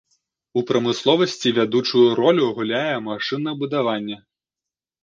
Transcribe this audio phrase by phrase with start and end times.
[0.61, 4.17] У прамысловасці вядучую ролю гуляе машынабудаванне.